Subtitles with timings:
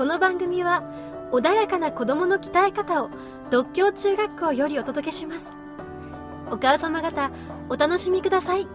[0.00, 0.82] この番組は
[1.30, 3.10] 穏やかな子供の鍛え方を
[3.50, 5.54] 独協中学校よりお届けします。
[6.50, 7.30] お母様方
[7.68, 8.66] お楽しみください。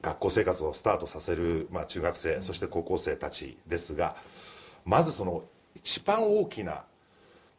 [0.00, 4.16] 学校生活をスタートさせる、まあ、中学生そして高校生たちですが
[4.86, 5.42] まずその
[5.74, 6.84] 一番大きな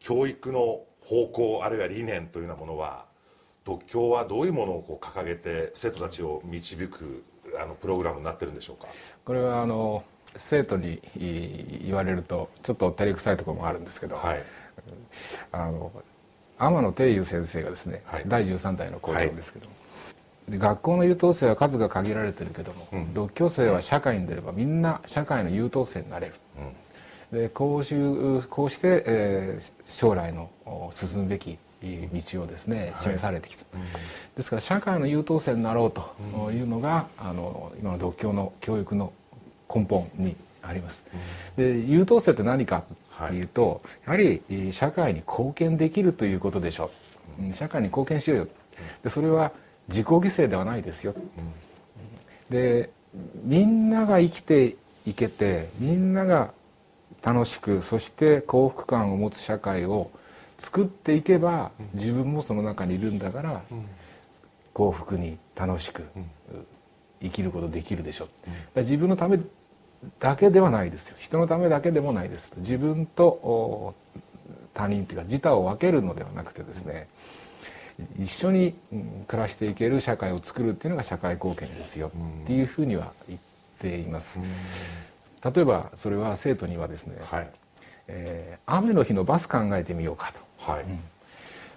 [0.00, 3.04] 教育の方向あるいは理念というようなものは
[3.64, 7.22] 独協はどういうものをこう掲げて生徒たちを導く
[7.58, 8.88] あのプログラムになってるんでしょうか？
[9.24, 10.04] これはあの
[10.36, 11.00] 生徒に
[11.84, 14.42] 言われるとちょっと照れくさいところもあるんですけど、はい、
[15.50, 15.90] あの
[16.58, 19.72] 天野定雄先生がですね、はい、第13代の校長ですけども、
[20.50, 26.34] はい、学校の優等生は数が限られてるけども、うん、独協生は社会に出ればみんな社会の優等生になれる、
[27.32, 27.94] うん、でこうし
[28.48, 30.50] こうして、えー、将来の
[30.92, 33.86] 進むべき道をですね示されてきた、はい、
[34.36, 39.12] ですから社会の優等生になろうというのが、あの今の独協の教育の
[39.74, 41.02] 根本にあります。
[41.56, 42.84] で優等生って何か
[43.24, 46.90] っていうと、はい、やはり社会に貢献できるということでしょ
[47.40, 47.54] う。
[47.54, 48.48] 社会に貢献しようよ。
[49.02, 49.52] でそれは
[49.88, 51.14] 自己犠牲ではないですよ。
[52.50, 52.90] で
[53.44, 56.52] みんなが生きていけてみんなが
[57.22, 60.10] 楽しくそして幸福感を持つ社会を
[60.60, 63.62] 作っていけば自分もその中にいるんだから
[64.74, 66.04] 幸福に楽しく
[67.20, 68.28] 生きることできるでしょ
[68.76, 69.40] う自分のため
[70.18, 71.16] だけではないですよ。
[71.18, 73.94] 人のためだけでもないです自分と
[74.72, 77.08] 他人というか自他を分けるのではなくてですね
[78.18, 78.74] 一緒に
[79.26, 83.40] 暮らしていける社会を作るっていうのが社会貢献ですよっていうふうには言っ
[83.78, 84.38] ています。
[85.42, 87.50] 例えばそれは生徒にはですね、はい、
[88.12, 90.72] えー、雨の日のバス考えてみようかと。
[90.72, 90.84] はい、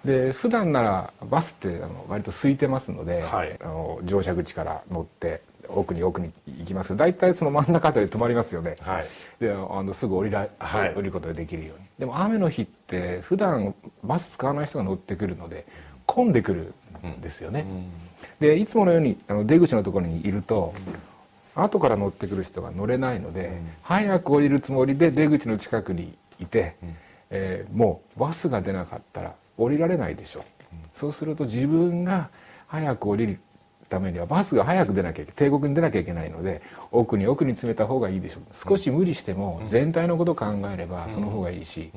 [0.06, 6.88] で普段ならバスってあの割と空いてますので、はい、あの乗車口から乗って奥に奥に行きます。
[6.88, 9.06] けど大体その真ん中あたりで止まりますよね、はい、
[9.40, 11.84] であのすぐ降りら、はい、降りることができるように。
[11.98, 15.64] でも雨の日って普段バス使わない人が乗ってくるので
[16.06, 16.74] 混んでくる
[17.06, 17.86] んですよね、うん、
[18.40, 20.74] でいつものようにあの出口のところにいると、
[21.56, 26.96] うん、後から乗ってくる人が乗れないので、うん、早く降りるつもりで出口の近くにいて、うん。
[27.30, 30.40] えー、もうバスが出なかったら降りられないでしょ。
[30.40, 32.30] う、うん、そうすると自分が
[32.66, 33.40] 早く降りる
[33.88, 38.40] ためにはバスが早く出なきゃいけ帝国に出なきゃいけないので奥に奥に詰めた方がいいでしょ。
[38.40, 41.90] う少し無理しても全体のことを考えればその方がいいし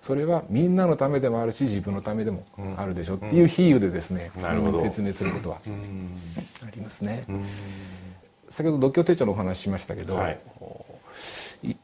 [0.00, 2.44] それはみんなのためでもあるし自分のためでも
[2.76, 4.30] あるでしょうっていう比喩でですね
[4.82, 5.58] 説明することは
[6.66, 7.24] ありますね。
[8.48, 10.38] 先ほど独協手帳のお話ししましたけど、はい、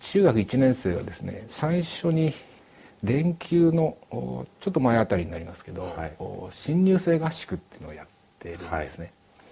[0.00, 2.32] 中学1年生はですね最初に
[3.03, 3.97] 連休の
[4.60, 6.16] ちょっと前あたりになりますけど、はい、
[6.50, 8.06] 新入生合宿っていうのをやっ
[8.38, 9.04] ているんですね、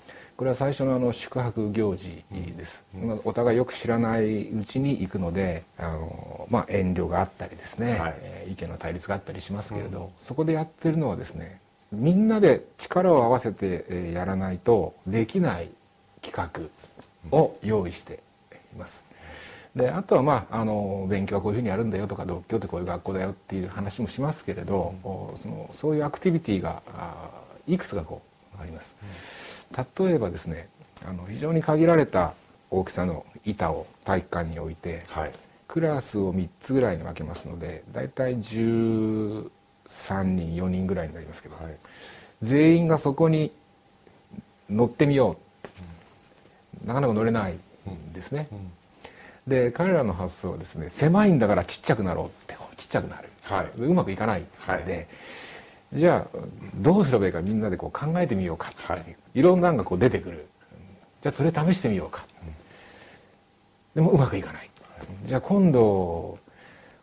[0.07, 8.09] はい、これは最初のあの宿泊行事です、うん、お互いよく知らないうちに行くのであの、まあ、遠慮があったりですね、は
[8.47, 15.71] い、意見の対立があったりしますけれど、うん、そこでやってるのはですねみんなで力を合わせてやらないとできない
[16.21, 16.71] 企
[17.33, 18.21] 画を用意して
[18.75, 19.03] います、
[19.79, 26.83] であとはまああの勉強はこういうふうにやるんだよとか独協ってこういう学校だよっていう話もしますけれど、うん、そのそういうアクティビティが
[27.67, 28.21] いくつかこ
[28.59, 28.97] うあります。
[29.73, 30.69] うん、例えばですね
[31.07, 32.35] あの非常に限られた
[32.71, 35.33] 大きさの板を体育館に置いて、はい、
[35.69, 39.49] クラスを3つぐらいに分けますので大体13
[40.25, 41.77] 人4人ぐらいになりますけど、はい、
[42.43, 43.53] 全員がそこに
[44.69, 45.69] 乗ってみよう、
[46.83, 47.53] うん、なかなか乗れない
[47.89, 48.49] んですね。
[48.51, 48.78] うん
[49.49, 54.45] で彼らの発想はですね狭いんだからちっちゃくなろうってちっちゃくなる、はい、うまくいかない。
[54.69, 55.07] ので、はい、
[55.95, 56.39] じゃあ
[56.77, 58.69] どうすればいいかみんなでこう考えてみようか。
[58.69, 60.47] っていう、はい、いろんなのがこう出てくる。
[61.21, 62.25] じゃあそれ試してみようか、
[63.97, 64.71] うん、でもうまくいかない、
[65.27, 66.39] じゃあ今度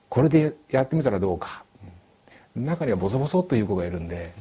[0.07, 1.65] これでやってみたらどうか、
[2.55, 4.31] 中にはボソボソという子がいるんで、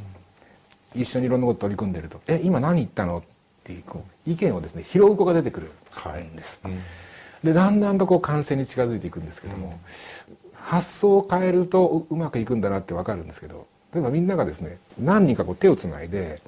[0.95, 3.23] うん、一緒にいろんなこと取り組んでると「え今何言ったの?」っ
[3.65, 5.73] ていうこう意見をですね拾う子が出てくる
[6.23, 6.61] んです。
[6.63, 6.73] はい。
[6.73, 6.81] うん
[7.45, 9.79] でだんだんとこう完成に近づいていくんですけども、
[10.55, 16.41] 発想を変えるとうまくいくんだなって分かるんですけど例えばみんながですね何人かこう手をつないで、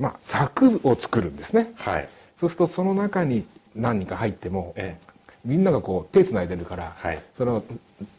[0.00, 3.46] まあ、柵を作るんですね、はい、そうするとその中に
[3.76, 5.06] 何人か入っても、ええ、
[5.44, 7.62] みんながこう手つないでるから、はい、その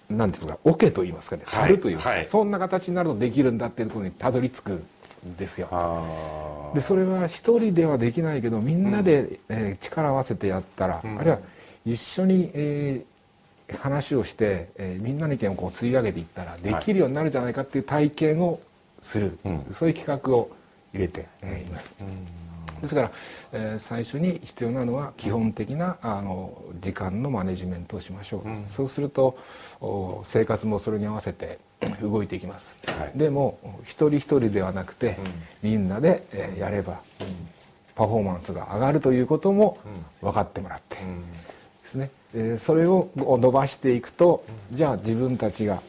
[0.10, 5.68] なんていうか桶と言いますかね樽というか、はい、そんな形になるとできるんだっていうところにたどり着くんですよ。
[6.74, 11.40] でそれは一人ではできないけどみんなで、うん、えー、力を合わせてやったら、うん、あるいは
[11.86, 18.60] 一緒に、えー、話をして、えー、みんなの意見をこう吸い上げていったらできるようになるんじゃないかっていう体験を
[19.02, 20.50] する、はい、そういう企画を
[20.94, 21.96] 入れて、えー、います。
[22.82, 23.12] ですから、
[23.54, 29.38] えー、最初に必要なのは基本的なあの時間のマネジメントをしましょう、うん、そうすると
[30.24, 31.60] 生活もそれに合わせて
[32.02, 35.18] 動いていきます、はい、でも一人一人ではなくて、
[35.64, 37.28] うん、みんなで、えー、やれば、うん、
[37.96, 39.78] パフォーマンスが上がるということも
[40.22, 40.98] 分かってもらって、
[41.92, 42.12] ですね。
[42.34, 45.82] でそれを伸ばしていくと、じゃあ自分たちが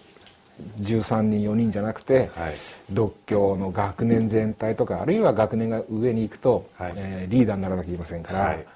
[0.81, 2.55] 13人4人じゃなくて、はい、
[2.91, 8.67] 独協の学年全体とかあるいは学年が上に行くと、はい、えー、リーダーにならなきゃいけませんから、はい、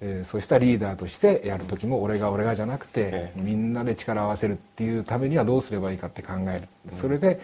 [0.00, 7.40] えー、そうしたリーダーとしてやる時も俺が俺がじゃなくて、みんなで力を合わせるっていうためにはどうすればいいかって考える、それで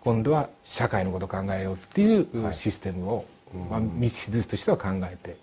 [0.00, 3.26] 今度は社会のことを考えようっていうシステムを、
[3.70, 5.36] まあ、道筋としては考えて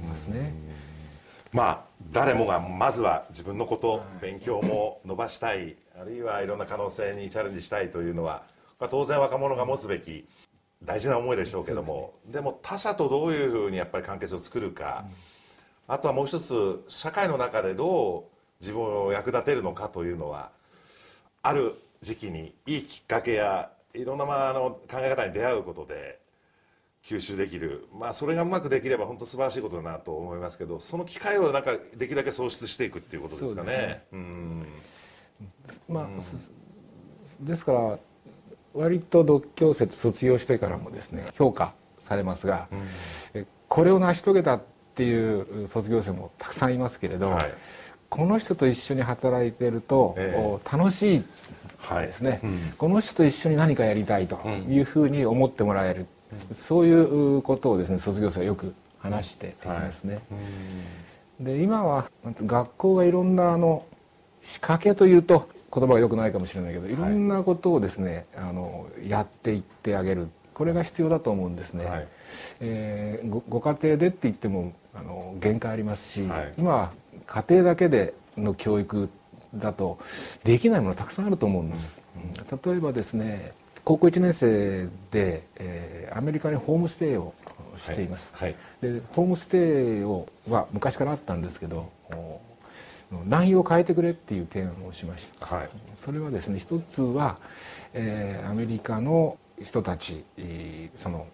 [0.00, 0.52] いますね。
[1.52, 8.42] まあ誰もがまずは自分のこと勉強も伸ばしたいあるいはいろんな可能性にチャレンジしたいというのは
[8.90, 10.26] 当然若者が持つべき
[10.84, 15.06] 大事な思いでしょうけどもで,、も他者とどういうふうにやっぱり関係性を作るか、
[15.88, 18.24] あとはもう一つ社会の中でどう
[18.60, 20.50] 自分を役立てるのかというのは
[21.42, 26.20] ある時期にいいきっかけやいろんなまああの考え方に出会うことで
[27.08, 33.70] 吸収できる、まあ、それがうまくできれば本当素晴らしいことだなと思いますけどその機会をなんかできるだけ創出していくっていうことですかね。
[33.72, 34.04] ね。
[34.12, 34.66] うん。
[35.88, 36.08] まあ、
[37.40, 37.98] ですから
[38.74, 42.68] 割と独協生卒業してからもですね評価されますが、
[43.34, 44.62] うん、これを成し遂げたっ
[44.94, 47.54] ていう卒業生もたくさんいますけれど、はい、
[48.08, 51.24] この人と一緒に働いてると、えー、楽しい
[51.90, 52.40] ですね、はい。
[52.42, 54.36] うん、この人と一緒に何かやりたいと
[54.68, 56.06] いうふうに思ってもらえる、うん、
[56.52, 60.14] そういうことをですね卒業生はよく話していますね。
[60.14, 60.20] は
[61.42, 63.84] い、で今は学校がいろんなあの
[64.42, 66.96] 仕掛けというと言葉がよくないかもしれないけどい。
[66.96, 70.28] ろんなことをですね、はい、あのやっていってあげる。
[70.54, 72.08] これが必要だと思うんですね、はい、
[72.58, 76.92] えー、ごご家庭でって言ってもあの限界ありますし、はい、今
[77.26, 79.08] 家庭だけでの教育
[79.54, 80.00] だと
[80.42, 83.52] できないものたくさんあると思うんです、うん、例えばですね
[83.84, 85.77] 高校1年生で、えー、
[86.18, 87.32] アメリカにホームステイを
[87.80, 88.56] しています、はい。
[88.82, 91.92] はい、でホームステイをは昔からあったんですけど
[93.26, 97.38] 内容を変えてくれっていう提案をしました、はい、それはですね一つは、
[97.94, 100.24] えー、アメリカの人たち
[100.96, 101.28] その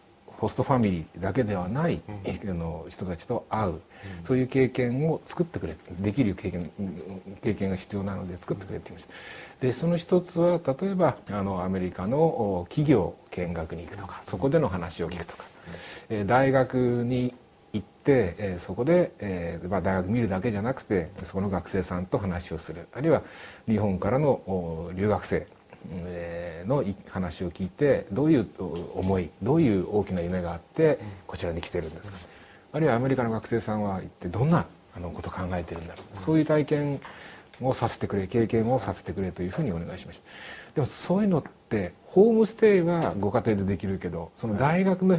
[0.45, 2.03] ホストファミリーだけではない、
[2.45, 3.81] うん、の人たちと会う、うん、
[4.25, 6.71] そういう経験を作ってくれできる経験
[7.43, 9.67] 経験が必要なので作ってくれって言いました。
[9.67, 15.45] でその一つは例えばあのアメリカの企業見学に行くとかそこでの話を聞くとか、
[16.11, 17.35] うん、大学に
[17.73, 22.87] 行って、えー、そこで、えーまあ、大学見るだけじゃなくてそこの学生さんと話をする。
[22.93, 23.23] あるいは
[23.67, 25.47] 日本からの留学生
[26.67, 28.47] の話を聞いてどういう
[28.95, 32.19] 思いどういう大きな夢があってこちらに来てるんですか、
[32.73, 34.67] あるいはアメリカの学生さんは一体どんな
[34.97, 37.01] あのことを考えてるんだろう、そういう体験
[37.61, 40.25] をさせてくれ経験をさせてくれというふうにお願いしました。
[40.75, 45.17] でもそういうのってホームステイはご家庭でできるけどその大学の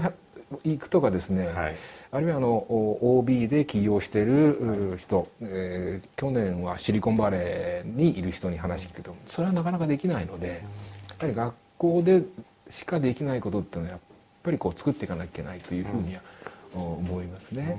[0.64, 1.76] 行くとかですね、はい、
[2.12, 2.66] あるいはあの
[3.02, 10.64] OB で起業してる人、はい、えー、去年はシリコンバレーにいる人に話聞くとそれはなかなかできないので
[11.10, 12.24] やはり学校で
[12.70, 14.02] しかできないことっていうのはやっ
[14.44, 16.22] ぱりこう作っていかなきゃいけないというふうには
[16.76, 17.78] 思いますね。